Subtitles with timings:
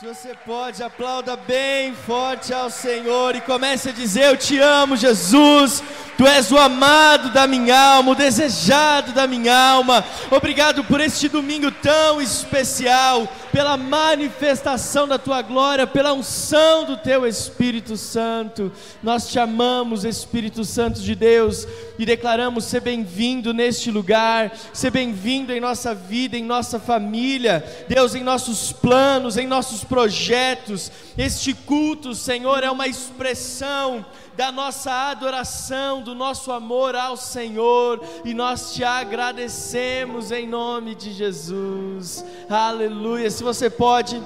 [0.00, 4.96] Se você pode, aplauda bem forte ao Senhor e comece a dizer: Eu te amo,
[4.96, 5.84] Jesus.
[6.16, 10.04] Tu és o amado da minha alma, o desejado da minha alma.
[10.30, 17.26] Obrigado por este domingo tão especial, pela manifestação da tua glória, pela unção do teu
[17.26, 18.70] Espírito Santo.
[19.02, 21.66] Nós te amamos, Espírito Santo de Deus,
[21.98, 28.14] e declaramos ser bem-vindo neste lugar, ser bem-vindo em nossa vida, em nossa família, Deus,
[28.14, 30.92] em nossos planos, em nossos projetos.
[31.18, 34.04] Este culto, Senhor, é uma expressão
[34.36, 41.12] da nossa adoração, do nosso amor ao Senhor, e nós te agradecemos em nome de
[41.12, 42.24] Jesus.
[42.48, 43.30] Aleluia.
[43.30, 44.20] Se você pode.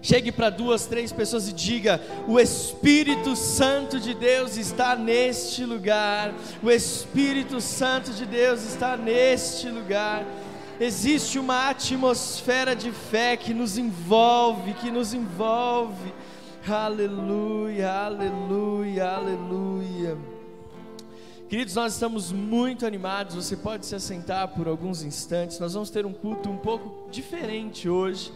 [0.00, 6.32] Chegue para duas, três pessoas e diga: O Espírito Santo de Deus está neste lugar.
[6.62, 10.24] O Espírito Santo de Deus está neste lugar.
[10.80, 16.14] Existe uma atmosfera de fé que nos envolve, que nos envolve.
[16.66, 20.18] Aleluia, aleluia, aleluia.
[21.48, 23.36] Queridos, nós estamos muito animados.
[23.36, 25.58] Você pode se assentar por alguns instantes.
[25.58, 28.32] Nós vamos ter um culto um pouco diferente hoje.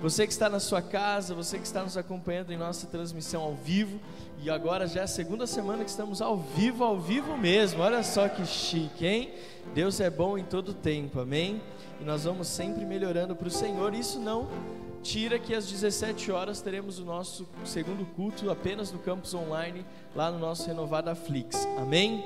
[0.00, 3.54] Você que está na sua casa, você que está nos acompanhando em nossa transmissão ao
[3.54, 4.00] vivo,
[4.40, 7.82] e agora já é a segunda semana que estamos ao vivo, ao vivo mesmo.
[7.82, 9.30] Olha só que chique, hein?
[9.74, 11.60] Deus é bom em todo tempo, amém?
[12.00, 13.92] E nós vamos sempre melhorando para o Senhor.
[13.92, 14.48] Isso não
[15.02, 20.30] tira que às 17 horas teremos o nosso segundo culto apenas no campus online, lá
[20.30, 21.66] no nosso renovado Flix.
[21.78, 22.22] Amém?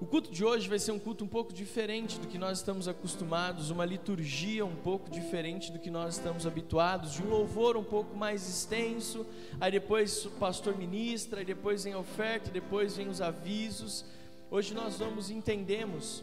[0.00, 2.86] O culto de hoje vai ser um culto um pouco diferente do que nós estamos
[2.86, 7.82] acostumados, uma liturgia um pouco diferente do que nós estamos habituados, de um louvor um
[7.82, 9.26] pouco mais extenso,
[9.60, 14.04] aí depois o pastor ministra, aí depois vem a oferta, depois vem os avisos.
[14.52, 16.22] Hoje nós vamos entendemos,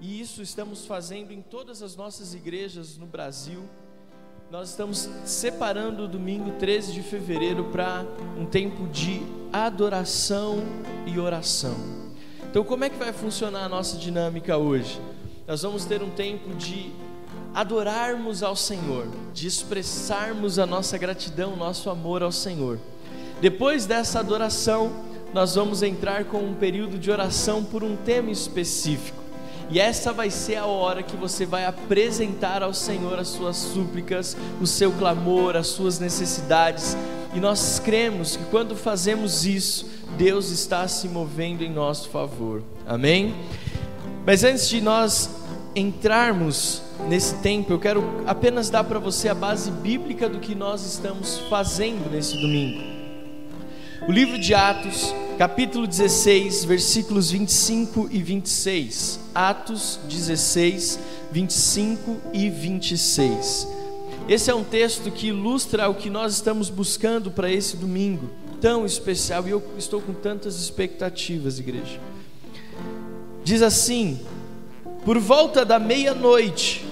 [0.00, 3.68] e isso estamos fazendo em todas as nossas igrejas no Brasil,
[4.50, 8.06] nós estamos separando o domingo 13 de fevereiro para
[8.38, 9.20] um tempo de
[9.52, 10.64] adoração
[11.06, 11.76] e oração.
[12.50, 14.98] Então, como é que vai funcionar a nossa dinâmica hoje?
[15.46, 16.90] Nós vamos ter um tempo de
[17.54, 22.78] adorarmos ao Senhor, de expressarmos a nossa gratidão, nosso amor ao Senhor.
[23.42, 24.90] Depois dessa adoração,
[25.34, 29.27] nós vamos entrar com um período de oração por um tema específico.
[29.70, 34.36] E essa vai ser a hora que você vai apresentar ao Senhor as suas súplicas,
[34.60, 36.96] o seu clamor, as suas necessidades.
[37.34, 39.86] E nós cremos que quando fazemos isso,
[40.16, 42.62] Deus está se movendo em nosso favor.
[42.86, 43.34] Amém?
[44.24, 45.30] Mas antes de nós
[45.76, 50.82] entrarmos nesse tempo, eu quero apenas dar para você a base bíblica do que nós
[50.84, 52.82] estamos fazendo nesse domingo.
[54.08, 59.20] O livro de Atos capítulo 16, versículos 25 e 26.
[59.32, 60.98] Atos 16,
[61.30, 63.68] 25 e 26.
[64.28, 68.28] Esse é um texto que ilustra o que nós estamos buscando para esse domingo
[68.60, 72.00] tão especial e eu estou com tantas expectativas, igreja.
[73.44, 74.18] Diz assim:
[75.04, 76.84] Por volta da meia-noite,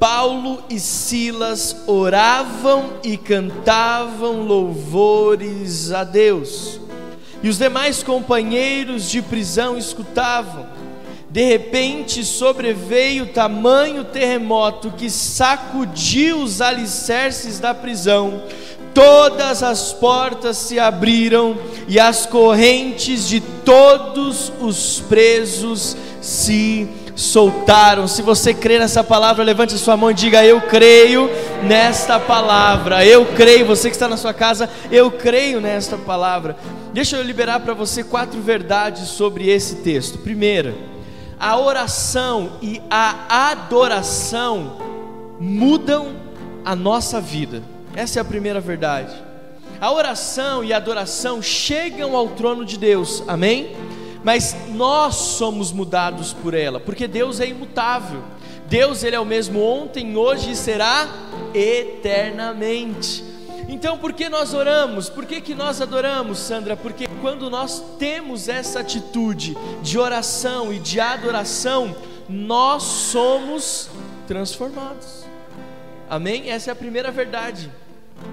[0.00, 6.80] Paulo e Silas oravam e cantavam louvores a Deus
[7.42, 10.66] e os demais companheiros de prisão escutavam.
[11.28, 18.42] De repente sobreveio tamanho terremoto que sacudiu os alicerces da prisão.
[18.92, 21.56] Todas as portas se abriram
[21.88, 26.86] e as correntes de todos os presos se
[27.16, 28.06] soltaram.
[28.06, 31.30] Se você crê nessa palavra, levante a sua mão e diga: Eu creio
[31.62, 33.06] nesta palavra.
[33.06, 33.64] Eu creio.
[33.64, 36.56] Você que está na sua casa, eu creio nesta palavra.
[36.92, 40.18] Deixa eu liberar para você quatro verdades sobre esse texto.
[40.18, 40.74] Primeira,
[41.38, 44.78] a oração e a adoração
[45.40, 46.14] mudam
[46.64, 47.62] a nossa vida.
[47.94, 49.14] Essa é a primeira verdade.
[49.80, 53.24] A oração e a adoração chegam ao trono de Deus.
[53.26, 53.74] Amém?
[54.24, 58.22] mas nós somos mudados por ela, porque Deus é imutável.
[58.68, 61.08] Deus ele é o mesmo ontem, hoje e será
[61.52, 63.24] eternamente.
[63.72, 65.08] Então, por que nós oramos?
[65.08, 66.76] Por que, que nós adoramos, Sandra?
[66.76, 71.96] Porque quando nós temos essa atitude de oração e de adoração,
[72.28, 73.88] nós somos
[74.28, 75.24] transformados.
[76.08, 76.50] Amém?
[76.50, 77.72] Essa é a primeira verdade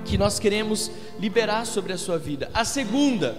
[0.03, 2.51] que nós queremos liberar sobre a sua vida.
[2.53, 3.33] A segunda,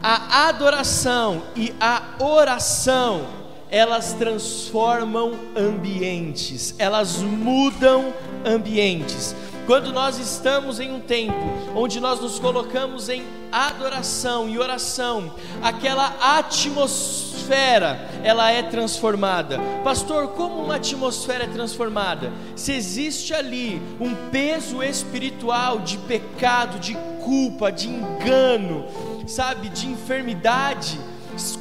[0.00, 3.26] a adoração e a oração,
[3.68, 8.14] elas transformam ambientes, elas mudam
[8.46, 9.34] ambientes.
[9.72, 11.32] Quando nós estamos em um tempo
[11.74, 15.32] onde nós nos colocamos em adoração e oração,
[15.62, 19.58] aquela atmosfera, ela é transformada.
[19.82, 22.30] Pastor, como uma atmosfera é transformada?
[22.54, 26.94] Se existe ali um peso espiritual de pecado, de
[27.24, 28.84] culpa, de engano,
[29.26, 31.00] sabe, de enfermidade,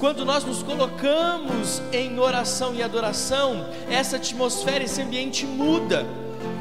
[0.02, 6.06] quando nós nos colocamos em oração e adoração, essa atmosfera, esse ambiente muda.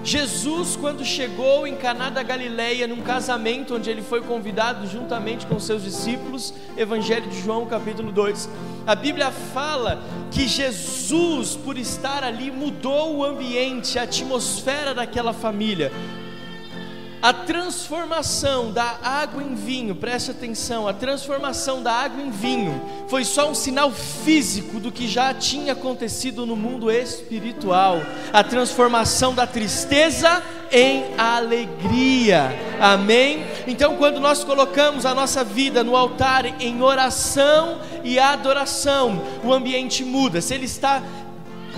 [0.03, 5.61] Jesus, quando chegou em Caná da Galileia, num casamento onde ele foi convidado juntamente com
[5.61, 8.49] seus discípulos, Evangelho de João, capítulo 2,
[8.87, 15.93] a Bíblia fala que Jesus, por estar ali, mudou o ambiente, a atmosfera daquela família.
[17.23, 23.27] A transformação da água em vinho, preste atenção, a transformação da água em vinho foi
[23.27, 28.01] só um sinal físico do que já tinha acontecido no mundo espiritual.
[28.33, 32.57] A transformação da tristeza em alegria.
[32.81, 33.45] Amém?
[33.67, 40.03] Então, quando nós colocamos a nossa vida no altar em oração e adoração, o ambiente
[40.05, 40.41] muda.
[40.41, 41.03] Se ele está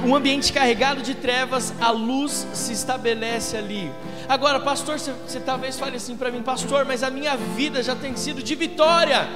[0.05, 3.91] um ambiente carregado de trevas, a luz se estabelece ali.
[4.29, 8.17] Agora, pastor, você, talvez fale assim para mim, pastor, mas a minha vida já tem
[8.17, 9.29] sido de vitória.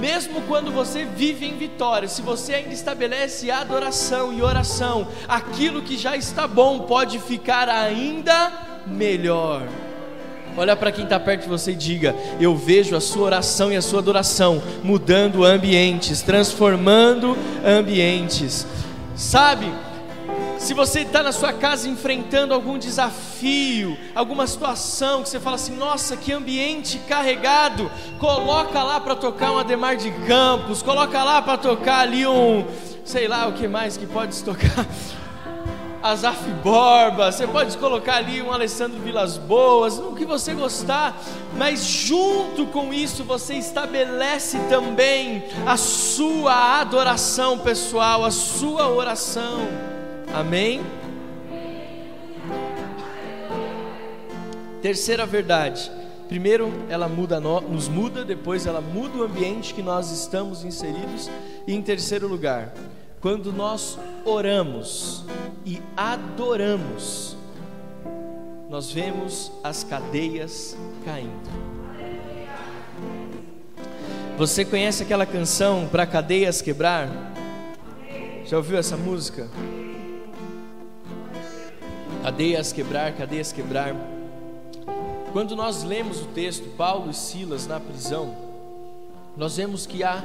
[0.00, 5.96] Mesmo quando você vive em vitória, se você ainda estabelece adoração e oração, aquilo que
[5.96, 8.52] já está bom pode ficar ainda
[8.86, 9.62] melhor.
[10.56, 13.76] Olha para quem está perto de você e diga: Eu vejo a sua oração e
[13.76, 18.66] a sua adoração mudando ambientes, transformando ambientes.
[19.14, 19.72] Sabe?
[20.68, 25.74] Se você está na sua casa enfrentando algum desafio, alguma situação que você fala assim,
[25.74, 31.56] nossa, que ambiente carregado, coloca lá para tocar um Ademar de Campos, coloca lá para
[31.56, 32.66] tocar ali um,
[33.02, 34.84] sei lá o que mais que pode tocar,
[36.04, 41.18] Azaf Borba, você pode colocar ali um Alessandro Vilas Boas, o que você gostar,
[41.56, 49.96] mas junto com isso você estabelece também a sua adoração pessoal, a sua oração.
[50.34, 50.80] Amém?
[54.82, 55.90] Terceira verdade.
[56.28, 61.30] Primeiro, ela muda, nos muda, depois ela muda o ambiente que nós estamos inseridos.
[61.66, 62.74] E em terceiro lugar,
[63.20, 65.24] quando nós oramos
[65.64, 67.36] e adoramos,
[68.68, 71.48] nós vemos as cadeias caindo.
[74.36, 77.08] Você conhece aquela canção para cadeias quebrar?
[78.44, 79.48] Já ouviu essa música?
[82.22, 83.94] Cadeias quebrar, cadeias quebrar.
[85.32, 88.34] Quando nós lemos o texto, Paulo e Silas na prisão,
[89.36, 90.22] nós vemos que há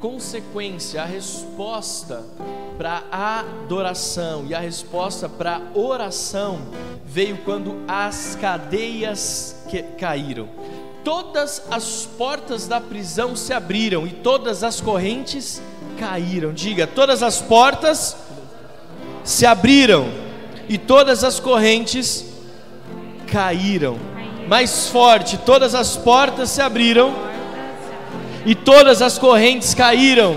[0.00, 2.24] consequência, a resposta
[2.76, 6.60] para a adoração e a resposta para a oração
[7.04, 9.64] veio quando as cadeias
[9.98, 10.48] caíram.
[11.02, 15.60] Todas as portas da prisão se abriram e todas as correntes
[15.98, 16.52] caíram.
[16.52, 18.16] Diga, todas as portas
[19.22, 20.23] se abriram
[20.68, 22.24] e todas as correntes
[23.26, 23.98] caíram.
[24.48, 27.14] Mais forte, todas as portas se abriram
[28.44, 30.36] e todas as correntes caíram.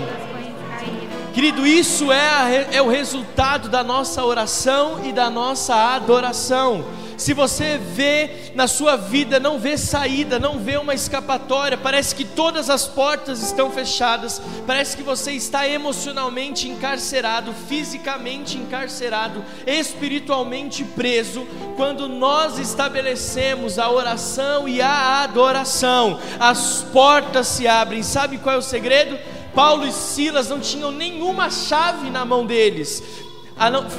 [1.34, 6.84] Querido, isso é, a, é o resultado da nossa oração e da nossa adoração.
[7.18, 12.24] Se você vê na sua vida, não vê saída, não vê uma escapatória, parece que
[12.24, 21.44] todas as portas estão fechadas, parece que você está emocionalmente encarcerado, fisicamente encarcerado, espiritualmente preso,
[21.76, 28.00] quando nós estabelecemos a oração e a adoração, as portas se abrem.
[28.00, 29.18] Sabe qual é o segredo?
[29.52, 33.02] Paulo e Silas não tinham nenhuma chave na mão deles,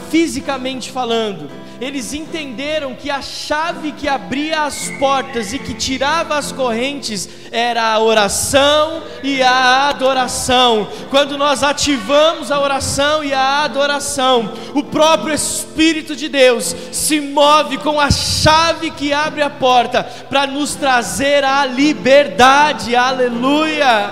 [0.09, 1.49] fisicamente falando,
[1.81, 7.93] eles entenderam que a chave que abria as portas e que tirava as correntes era
[7.93, 10.87] a oração e a adoração.
[11.09, 17.77] Quando nós ativamos a oração e a adoração, o próprio Espírito de Deus se move
[17.77, 22.95] com a chave que abre a porta para nos trazer a liberdade.
[22.95, 24.11] Aleluia!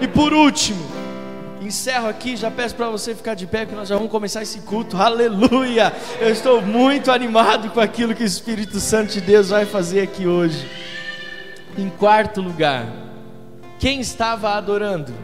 [0.00, 0.91] E por último,
[1.72, 4.60] encerro aqui, já peço para você ficar de pé, que nós já vamos começar esse
[4.60, 4.98] culto.
[4.98, 5.90] Aleluia!
[6.20, 10.26] Eu estou muito animado com aquilo que o Espírito Santo de Deus vai fazer aqui
[10.26, 10.70] hoje.
[11.78, 12.86] Em quarto lugar,
[13.78, 15.14] quem estava adorando?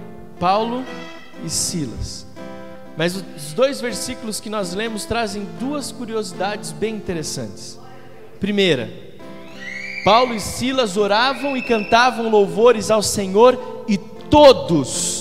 [0.40, 0.82] Paulo
[1.44, 2.26] e Silas.
[2.96, 7.78] Mas os dois versículos que nós lemos trazem duas curiosidades bem interessantes.
[8.40, 8.90] Primeira,
[10.02, 15.17] Paulo e Silas oravam e cantavam louvores ao Senhor e todos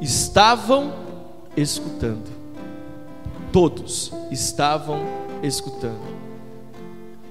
[0.00, 0.92] estavam
[1.56, 2.30] escutando.
[3.52, 5.00] Todos estavam
[5.42, 6.18] escutando.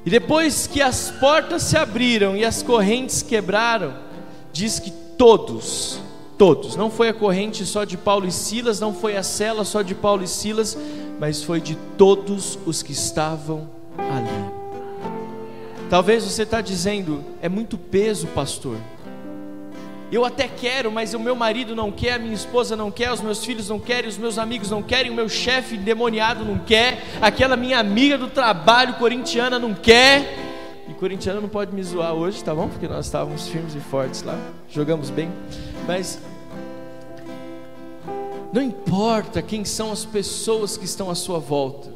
[0.05, 3.93] E depois que as portas se abriram e as correntes quebraram,
[4.53, 6.00] diz que todos,
[6.38, 9.81] todos, não foi a corrente só de Paulo e Silas, não foi a cela só
[9.81, 10.77] de Paulo e Silas,
[11.19, 14.57] mas foi de todos os que estavam ali.
[15.89, 18.77] Talvez você está dizendo, é muito peso, pastor.
[20.09, 23.19] Eu até quero, mas o meu marido não quer, a minha esposa não quer, os
[23.19, 27.03] meus filhos não querem, os meus amigos não querem, o meu chefe endemoniado não quer,
[27.21, 30.45] aquela minha amiga do trabalho corintiana não quer.
[30.87, 32.69] E corintiana não pode me zoar hoje, tá bom?
[32.69, 35.29] Porque nós estávamos firmes e fortes lá, jogamos bem.
[35.85, 36.21] Mas
[38.53, 41.89] não importa quem são as pessoas que estão à sua volta,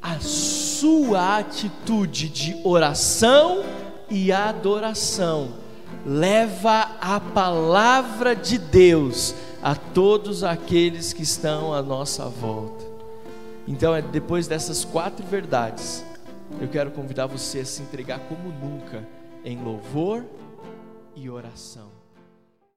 [0.00, 3.64] a sua atitude de oração
[4.08, 5.63] e adoração
[6.04, 12.84] leva a palavra de Deus a todos aqueles que estão à nossa volta.
[13.66, 16.04] Então, é depois dessas quatro verdades,
[16.60, 19.06] eu quero convidar você a se entregar como nunca
[19.44, 20.24] em louvor
[21.16, 21.93] e oração.